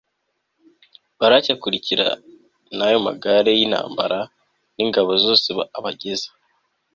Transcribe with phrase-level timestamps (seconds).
[1.19, 2.07] Baraki akurikira
[2.77, 4.29] n ayo magare y intambara o
[4.75, 6.29] n ingabo zose abageza